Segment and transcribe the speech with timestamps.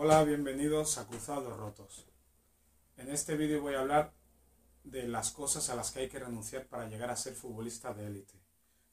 [0.00, 2.06] Hola, bienvenidos a Cruzados Rotos.
[2.98, 4.14] En este vídeo voy a hablar
[4.84, 8.06] de las cosas a las que hay que renunciar para llegar a ser futbolista de
[8.06, 8.34] élite.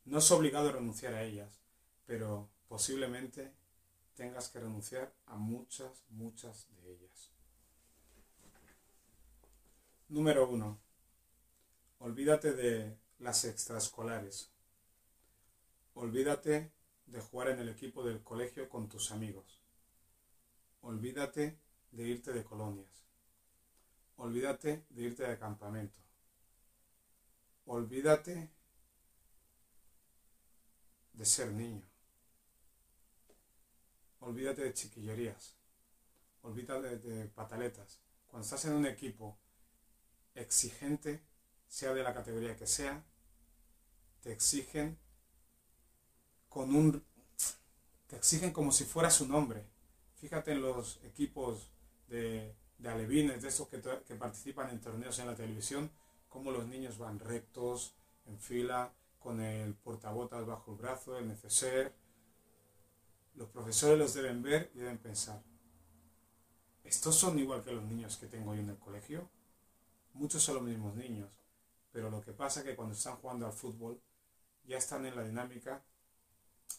[0.05, 1.61] No es obligado renunciar a ellas,
[2.07, 3.53] pero posiblemente
[4.15, 7.29] tengas que renunciar a muchas, muchas de ellas.
[10.09, 10.79] Número 1.
[11.99, 14.49] Olvídate de las extraescolares.
[15.93, 16.71] Olvídate
[17.05, 19.64] de jugar en el equipo del colegio con tus amigos.
[20.85, 21.57] Olvídate
[21.91, 23.07] de irte de colonias.
[24.17, 25.99] Olvídate de irte de campamento.
[27.65, 28.51] Olvídate
[31.13, 31.81] de ser niño.
[34.19, 35.55] Olvídate de chiquillerías.
[36.43, 37.99] Olvídate de pataletas.
[38.27, 39.39] Cuando estás en un equipo
[40.35, 41.19] exigente,
[41.67, 43.03] sea de la categoría que sea,
[44.21, 44.99] te exigen
[46.47, 47.03] con un
[48.05, 49.74] te exigen como si fueras un hombre.
[50.25, 51.69] Fíjate en los equipos
[52.07, 55.91] de, alevines, de esos que, que participan en torneos en la televisión,
[56.29, 57.93] cómo los niños van rectos,
[58.25, 61.93] en fila, con el portabotas bajo el brazo, el neceser.
[63.35, 65.43] Los profesores los deben ver y deben pensar,
[66.83, 69.29] ¿estos son igual que los niños que tengo yo en el colegio?
[70.13, 71.29] Muchos son los mismos niños,
[71.91, 74.01] pero lo que pasa es que cuando están jugando al fútbol
[74.63, 75.83] ya están en la dinámica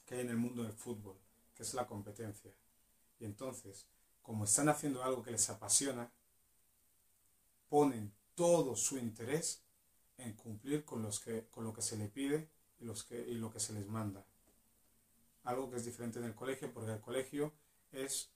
[0.04, 1.16] que hay en el mundo del fútbol,
[1.54, 2.50] que es la competencia.
[3.18, 3.86] Y entonces,
[4.22, 6.12] como están haciendo algo que les apasiona,
[7.68, 9.62] ponen todo su interés
[10.18, 13.34] en cumplir con, los que, con lo que se le pide y, los que, y
[13.34, 14.24] lo que se les manda.
[15.44, 17.52] Algo que es diferente en el colegio, porque el colegio
[17.92, 18.30] es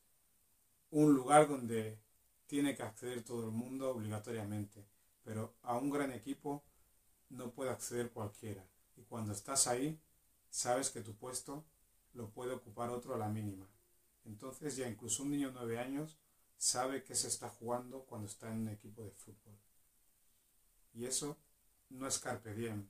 [0.91, 1.99] un lugar donde
[2.47, 4.85] tiene que acceder todo el mundo obligatoriamente,
[5.23, 6.65] pero a un gran equipo
[7.29, 8.67] no puede acceder cualquiera.
[8.97, 10.01] Y cuando estás ahí,
[10.51, 11.65] sabes que tu puesto
[12.13, 13.69] lo puede ocupar otro a la mínima.
[14.25, 16.19] Entonces ya incluso un niño de 9 años
[16.57, 19.59] sabe que se está jugando cuando está en un equipo de fútbol.
[20.93, 21.39] Y eso
[21.89, 22.89] no es carpe diem.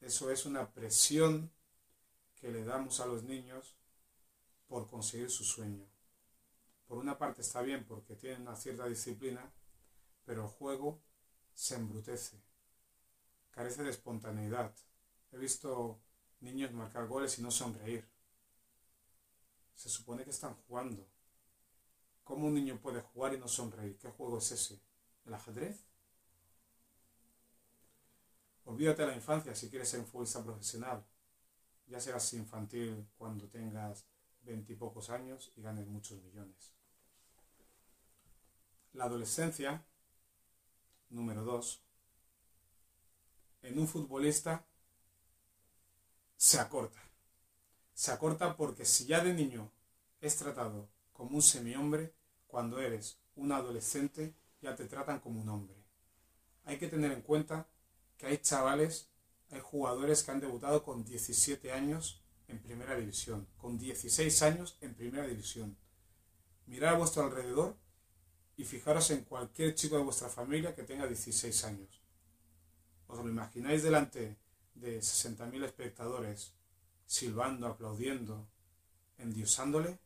[0.00, 1.52] Eso es una presión
[2.40, 3.76] que le damos a los niños
[4.66, 5.86] por conseguir su sueño.
[6.86, 9.52] Por una parte está bien porque tienen una cierta disciplina,
[10.24, 11.00] pero el juego
[11.54, 12.42] se embrutece,
[13.50, 14.74] carece de espontaneidad.
[15.30, 16.00] He visto
[16.40, 18.08] niños marcar goles y no sonreír.
[19.74, 21.06] Se supone que están jugando.
[22.24, 23.98] ¿Cómo un niño puede jugar y no sonreír?
[23.98, 24.80] ¿Qué juego es ese?
[25.26, 25.84] ¿El ajedrez?
[28.64, 31.04] Olvídate de la infancia si quieres ser un futbolista profesional.
[31.86, 34.06] Ya serás infantil cuando tengas
[34.42, 36.72] veintipocos años y ganes muchos millones.
[38.92, 39.84] La adolescencia,
[41.10, 41.82] número dos,
[43.62, 44.64] en un futbolista
[46.36, 47.00] se acorta.
[48.02, 49.70] Se acorta porque si ya de niño
[50.20, 52.12] es tratado como un semi-hombre,
[52.48, 55.76] cuando eres un adolescente ya te tratan como un hombre.
[56.64, 57.68] Hay que tener en cuenta
[58.18, 59.08] que hay chavales,
[59.52, 64.96] hay jugadores que han debutado con 17 años en primera división, con 16 años en
[64.96, 65.76] primera división.
[66.66, 67.76] Mirad a vuestro alrededor
[68.56, 72.02] y fijaros en cualquier chico de vuestra familia que tenga 16 años.
[73.06, 74.38] ¿Os lo imagináis delante
[74.74, 76.52] de 60.000 espectadores
[77.12, 78.48] silbando, aplaudiendo,
[79.18, 79.98] endiosándole,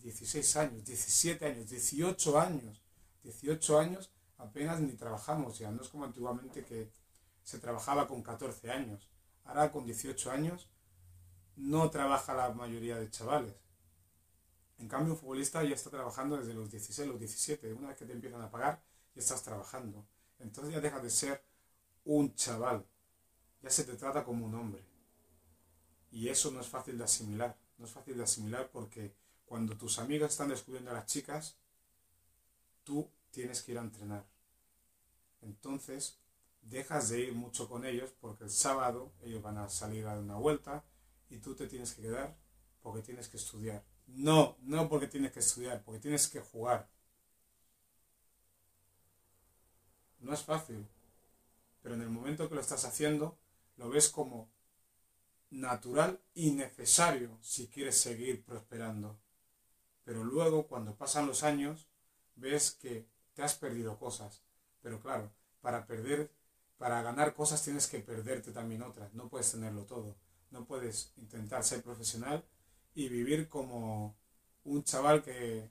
[0.00, 2.82] 16 años, 17 años, 18 años,
[3.22, 6.90] 18 años apenas ni trabajamos ya, no es como antiguamente que
[7.44, 9.10] se trabajaba con 14 años,
[9.44, 10.70] ahora con 18 años
[11.56, 13.54] no trabaja la mayoría de chavales.
[14.78, 17.74] En cambio, un futbolista ya está trabajando desde los 16, los 17.
[17.74, 18.82] Una vez que te empiezan a pagar,
[19.14, 20.04] ya estás trabajando.
[20.40, 21.44] Entonces ya deja de ser
[22.04, 22.84] un chaval
[23.62, 24.82] ya se te trata como un hombre.
[26.12, 27.56] Y eso no es fácil de asimilar.
[27.78, 29.14] No es fácil de asimilar porque
[29.46, 31.56] cuando tus amigas están descubriendo a las chicas,
[32.84, 34.24] tú tienes que ir a entrenar.
[35.40, 36.18] Entonces,
[36.60, 40.18] dejas de ir mucho con ellos porque el sábado ellos van a salir a dar
[40.18, 40.84] una vuelta
[41.30, 42.36] y tú te tienes que quedar
[42.82, 43.82] porque tienes que estudiar.
[44.06, 46.88] No, no porque tienes que estudiar, porque tienes que jugar.
[50.20, 50.86] No es fácil,
[51.82, 53.38] pero en el momento que lo estás haciendo,
[53.76, 54.48] lo ves como
[55.52, 59.18] natural y necesario si quieres seguir prosperando.
[60.04, 61.88] Pero luego, cuando pasan los años,
[62.34, 64.42] ves que te has perdido cosas.
[64.80, 66.30] Pero claro, para perder,
[66.78, 69.12] para ganar cosas tienes que perderte también otras.
[69.14, 70.16] No puedes tenerlo todo.
[70.50, 72.44] No puedes intentar ser profesional
[72.94, 74.16] y vivir como
[74.64, 75.70] un chaval que,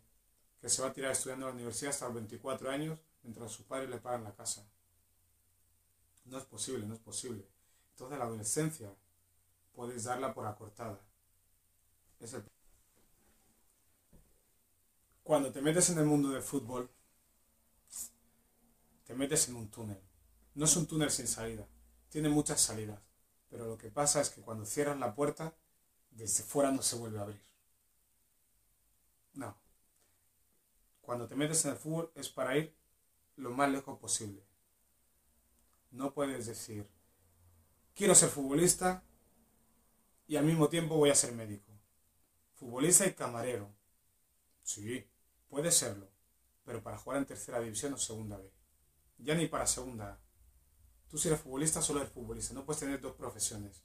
[0.60, 3.66] que se va a tirar estudiando en la universidad hasta los 24 años mientras sus
[3.66, 4.66] padres le pagan la casa.
[6.26, 7.46] No es posible, no es posible.
[7.92, 8.92] Entonces la adolescencia
[9.74, 11.00] puedes darla por acortada.
[15.24, 16.90] Cuando te metes en el mundo del fútbol,
[19.06, 20.00] te metes en un túnel.
[20.56, 21.68] No es un túnel sin salida,
[22.10, 23.00] tiene muchas salidas,
[23.50, 25.54] pero lo que pasa es que cuando cierras la puerta,
[26.12, 27.42] desde fuera no se vuelve a abrir.
[29.34, 29.56] No.
[31.02, 32.76] Cuando te metes en el fútbol es para ir
[33.38, 34.44] lo más lejos posible.
[35.92, 36.88] No puedes decir,
[37.96, 39.04] quiero ser futbolista
[40.32, 41.70] y al mismo tiempo voy a ser médico.
[42.56, 43.70] Futbolista y camarero.
[44.64, 45.06] Sí,
[45.50, 46.10] puede serlo,
[46.64, 48.50] pero para jugar en tercera división o segunda B.
[49.18, 50.20] Ya ni para segunda A.
[51.10, 52.54] Tú si eres futbolista, solo eres futbolista.
[52.54, 53.84] No puedes tener dos profesiones.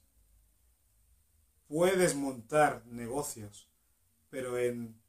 [1.67, 3.69] Puedes montar negocios,
[4.29, 4.99] pero en,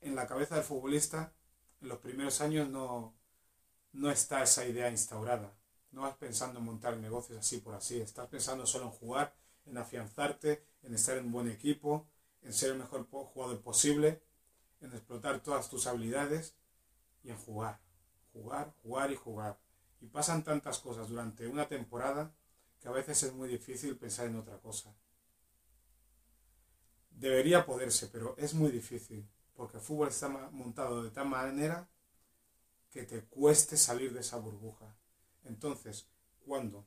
[0.00, 1.32] en la cabeza del futbolista,
[1.80, 3.14] en los primeros años no,
[3.92, 5.54] no está esa idea instaurada.
[5.92, 8.00] No vas pensando en montar negocios así por así.
[8.00, 9.34] Estás pensando solo en jugar,
[9.66, 12.06] en afianzarte, en estar en buen equipo,
[12.42, 14.22] en ser el mejor jugador posible,
[14.80, 16.54] en explotar todas tus habilidades
[17.22, 17.80] y en jugar.
[18.32, 19.58] Jugar, jugar y jugar.
[20.00, 22.34] Y pasan tantas cosas durante una temporada
[22.80, 24.94] que a veces es muy difícil pensar en otra cosa.
[27.10, 31.88] Debería poderse, pero es muy difícil, porque el fútbol está montado de tal manera
[32.90, 34.94] que te cueste salir de esa burbuja.
[35.44, 36.08] Entonces,
[36.44, 36.84] cuando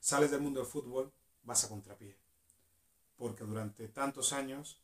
[0.00, 1.12] sales del mundo del fútbol,
[1.44, 2.16] vas a contrapié.
[3.16, 4.80] Porque durante tantos años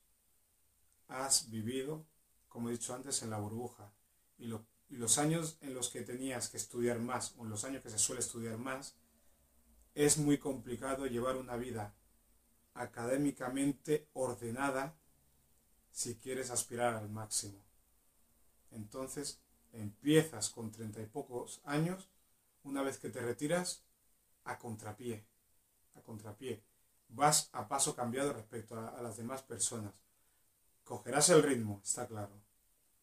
[1.09, 2.07] has vivido,
[2.49, 3.93] como he dicho antes, en la burbuja.
[4.39, 7.65] Y lo y los años en los que tenías que estudiar más o en los
[7.65, 8.97] años que se suele estudiar más,
[9.95, 11.95] es muy complicado llevar una vida
[12.75, 14.97] académicamente ordenada
[15.93, 17.65] si quieres aspirar al máximo.
[18.73, 19.41] Entonces
[19.73, 22.09] empiezas con treinta y pocos años,
[22.65, 23.85] una vez que te retiras,
[24.45, 25.25] a contrapié,
[26.01, 26.63] a contrapié.
[27.09, 29.95] Vas a paso cambiado respecto a, a las demás personas.
[30.85, 32.35] Cogerás el ritmo, está claro,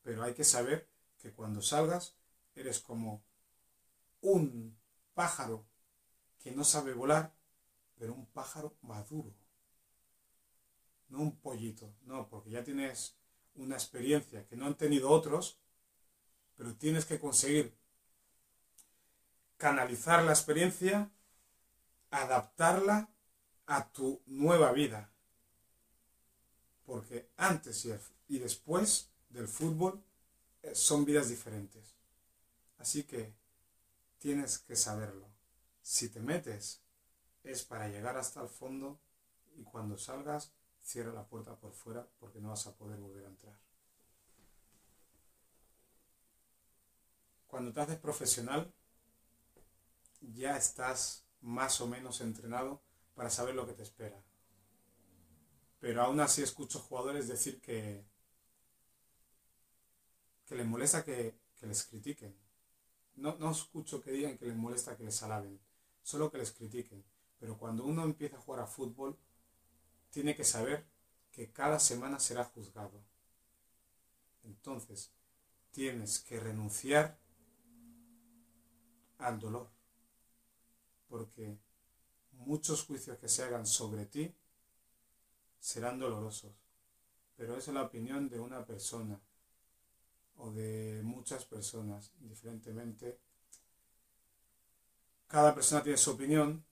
[0.04, 0.88] pero hay que saber
[1.20, 2.16] que cuando salgas
[2.56, 3.24] eres como
[4.22, 4.78] un
[5.14, 5.66] pájaro
[6.40, 7.34] que no sabe volar,
[7.98, 9.34] pero un pájaro maduro.
[11.10, 13.16] No un pollito, no, porque ya tienes
[13.56, 15.60] una experiencia que no han tenido otros,
[16.56, 17.76] pero tienes que conseguir
[19.58, 21.10] canalizar la experiencia,
[22.12, 23.09] adaptarla
[23.65, 25.12] a tu nueva vida.
[26.86, 27.86] Porque antes
[28.27, 30.04] y después del fútbol
[30.74, 31.95] son vidas diferentes.
[32.77, 33.33] Así que
[34.19, 35.27] tienes que saberlo.
[35.81, 36.81] Si te metes
[37.44, 39.00] es para llegar hasta el fondo
[39.56, 40.51] y cuando salgas
[40.81, 43.57] cierra la puerta por fuera porque no vas a poder volver a entrar.
[47.48, 48.74] Cuando te haces profesional
[50.21, 52.81] ya estás más o menos entrenado
[53.16, 54.22] para saber lo que te espera.
[55.80, 58.06] Pero aún así escucho jugadores decir que
[60.48, 62.34] que les molesta que, les critiquen.
[63.16, 65.60] No, no escucho que digan que les molesta que les alaben,
[66.04, 67.04] solo que les critiquen.
[67.40, 69.18] Pero cuando uno empieza a jugar a fútbol,
[70.10, 70.86] tiene que saber
[71.31, 73.04] que cada semana será juzgado.
[74.44, 75.12] Entonces,
[75.72, 77.19] tienes que renunciar
[79.18, 79.77] al dolor.
[81.07, 81.57] Porque
[82.31, 84.33] muchos juicios que se hagan sobre ti
[85.59, 86.54] serán dolorosos.
[87.35, 89.19] Pero es la opinión de una persona
[90.37, 93.19] o de muchas personas, diferentemente.
[95.28, 96.66] Cada persona tiene su opinión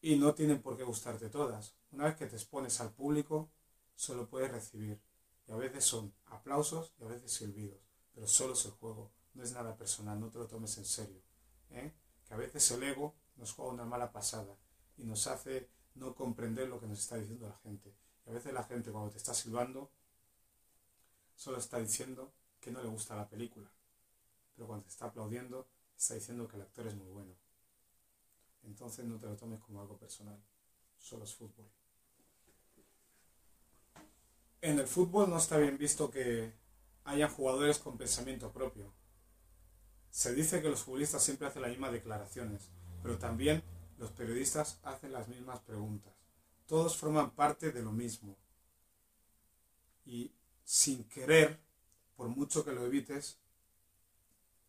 [0.00, 1.74] y no tienen por qué gustarte todas.
[1.92, 3.50] Una vez que te expones al público,
[3.94, 5.00] solo puedes recibir.
[5.46, 7.80] Y a veces son aplausos y a veces silbidos.
[8.14, 11.22] Pero solo es el juego, no es nada personal, no te lo tomes en serio.
[11.70, 11.92] ¿eh?
[12.26, 14.54] Que a veces el ego nos juega una mala pasada
[14.98, 17.92] y nos hace no comprender lo que nos está diciendo la gente.
[18.26, 19.90] Y a veces la gente cuando te está silbando
[21.34, 23.72] solo está diciendo que no le gusta la película,
[24.54, 25.66] pero cuando te está aplaudiendo
[25.96, 27.34] está diciendo que el actor es muy bueno.
[28.62, 30.38] Entonces no te lo tomes como algo personal,
[30.98, 31.66] solo es fútbol.
[34.60, 36.52] En el fútbol no está bien visto que
[37.04, 38.92] hayan jugadores con pensamiento propio.
[40.10, 42.70] Se dice que los futbolistas siempre hacen las mismas declaraciones,
[43.02, 43.62] pero también
[43.98, 46.12] los periodistas hacen las mismas preguntas.
[46.66, 48.36] Todos forman parte de lo mismo.
[50.04, 50.32] Y
[50.64, 51.58] sin querer
[52.16, 53.38] por mucho que lo evites,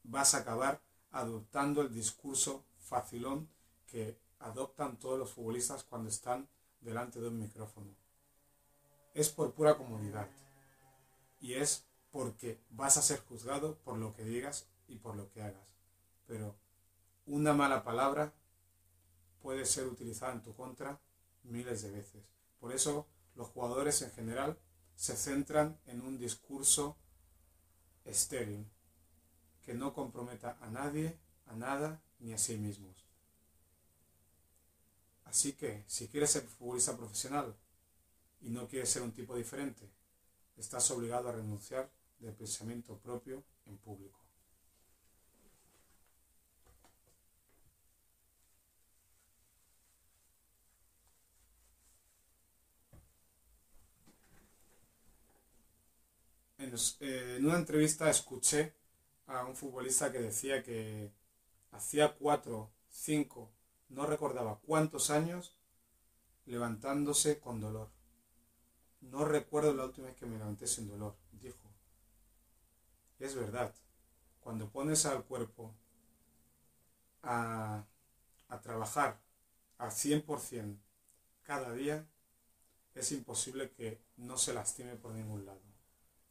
[0.04, 3.50] vas a acabar adoptando el discurso facilón
[3.88, 6.48] que adoptan todos los futbolistas cuando están
[6.80, 7.94] delante de un micrófono.
[9.14, 10.30] Es por pura comodidad.
[11.42, 15.42] Y es porque vas a ser juzgado por lo que digas y por lo que
[15.42, 15.76] hagas.
[16.28, 16.56] Pero
[17.26, 18.34] una mala palabra
[19.42, 21.00] puede ser utilizada en tu contra
[21.44, 22.24] miles de veces.
[22.60, 24.58] Por eso los jugadores en general
[24.96, 26.98] se centran en un discurso
[28.06, 28.68] estéril
[29.64, 33.06] que no comprometa a nadie, a nada ni a sí mismos.
[35.26, 37.56] Así que, si quieres ser futbolista profesional
[38.42, 39.90] y no quieres ser un tipo diferente,
[40.58, 44.21] estás obligado a renunciar del pensamiento propio en público.
[56.62, 58.76] Eh, en, una entrevista escuché
[59.26, 61.12] a un futbolista que decía que
[61.72, 63.52] hacía cuatro, cinco,
[63.90, 65.58] no recordaba cuántos años
[66.46, 67.90] levantándose con dolor.
[69.02, 71.58] No recuerdo la última vez que me levanté sin dolor, dijo.
[73.18, 73.74] Es verdad,
[74.40, 75.74] cuando pones al cuerpo
[77.24, 77.86] a,
[78.50, 79.20] a trabajar
[79.80, 80.78] al 100%
[81.42, 82.08] cada día,
[82.94, 85.71] es imposible que no se lastime por ningún lado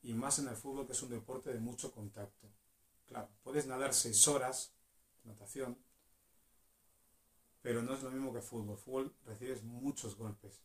[0.02, 2.48] y más en el fútbol que es un deporte de mucho contacto.
[3.06, 4.72] Claro, puedes nadar seis horas,
[5.24, 5.76] natación,
[7.62, 8.78] pero no es lo mismo que fútbol.
[8.78, 10.62] Fútbol recibes muchos golpes,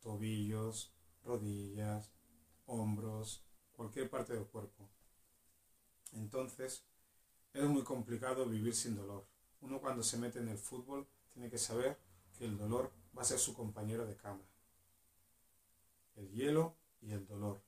[0.00, 0.92] tobillos,
[1.24, 2.10] rodillas,
[2.66, 4.88] hombros, cualquier parte del cuerpo.
[6.12, 6.84] Entonces,
[7.54, 9.26] es muy complicado vivir sin dolor.
[9.60, 11.98] Uno cuando se mete en el fútbol tiene que saber
[12.36, 14.44] que el dolor va a ser su compañero de cama.
[16.16, 17.62] El hielo y el dolor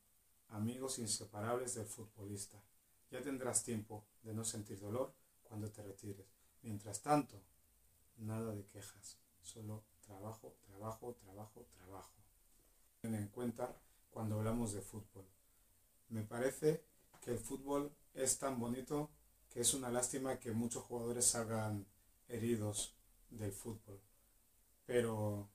[0.51, 2.61] amigos inseparables del futbolista.
[3.11, 6.27] Ya tendrás tiempo de no sentir dolor cuando te retires.
[6.63, 7.41] Mientras tanto,
[8.19, 12.13] nada de quejas, solo trabajo, trabajo, trabajo, trabajo.
[13.01, 13.75] Ten en cuenta
[14.11, 15.25] cuando hablamos de fútbol.
[16.09, 16.85] Me parece
[17.25, 19.11] que el fútbol es tan bonito
[19.49, 21.87] que es una lástima que muchos jugadores salgan
[22.29, 22.95] heridos
[23.31, 24.01] del fútbol.
[24.87, 25.49] Pero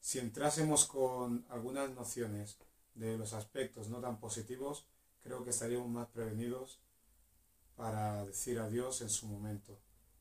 [0.00, 2.58] si entrásemos con algunas nociones
[2.94, 4.86] de los aspectos no tan positivos,
[5.22, 6.80] creo que estaríamos más prevenidos
[7.76, 9.78] para decir adiós en su momento.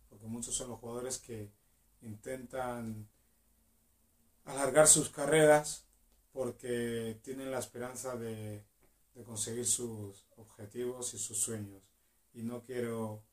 [0.09, 1.51] Porque muchos son los jugadores que
[2.01, 3.07] intentan
[4.45, 5.85] alargar sus carreras
[6.31, 8.63] porque tienen la esperanza de,
[9.13, 11.83] de conseguir sus objetivos y sus sueños.
[12.33, 13.23] Y no quiero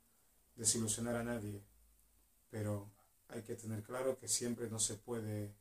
[0.57, 1.63] desilusionar a nadie,
[2.51, 2.91] pero
[3.29, 5.55] hay que tener claro que siempre no se puede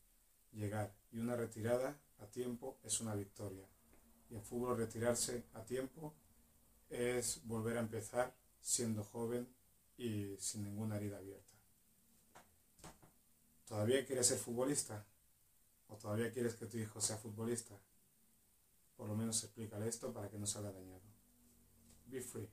[0.51, 3.65] llegar y una retirada a tiempo es una victoria.
[4.29, 6.13] Y en fútbol retirarse a tiempo
[6.89, 9.47] es volver a empezar siendo joven
[9.97, 11.57] y sin ninguna herida abierta.
[13.67, 15.05] ¿Todavía quieres ser futbolista?
[15.89, 17.75] ¿O todavía quieres que tu hijo sea futbolista?
[18.95, 21.01] Por lo menos explícale esto para que no salga dañado.
[22.07, 22.49] Be free.